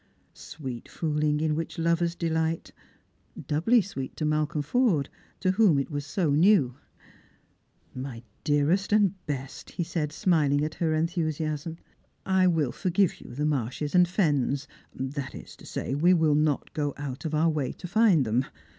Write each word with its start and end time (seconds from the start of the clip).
Sweet 0.33 0.89
fooling 0.89 1.41
in 1.41 1.53
which 1.53 1.77
lovers 1.77 2.15
delight! 2.15 2.71
Doubly 3.45 3.83
sweet 3.83 4.15
to 4.17 4.25
Malcolm 4.25 4.63
Forde, 4.63 5.09
to 5.41 5.51
whom 5.51 5.77
it 5.77 5.91
was 5.91 6.07
so 6.07 6.31
new." 6.31 6.73
My 7.93 8.23
dearest 8.43 8.91
and 8.93 9.23
best," 9.27 9.69
he 9.73 9.83
said, 9.83 10.11
smiling 10.11 10.65
at 10.65 10.73
her 10.81 10.95
enthusiasm. 10.95 11.73
strangers 11.73 12.07
and 12.23 12.25
Pilgrims. 12.25 12.39
l^i 12.39 12.41
"I 12.41 12.47
will 12.47 12.71
forgive 12.71 13.21
you 13.21 13.35
the 13.35 13.45
marshes 13.45 13.93
and 13.93 14.07
fens; 14.07 14.67
that 14.95 15.35
is 15.35 15.55
to 15.57 15.67
say, 15.67 15.93
we 15.93 16.15
will 16.15 16.33
not 16.33 16.73
go 16.73 16.95
out 16.97 17.23
of 17.25 17.35
our 17.35 17.51
way 17.51 17.71
to 17.73 17.87
find 17.87 18.25
them. 18.25 18.45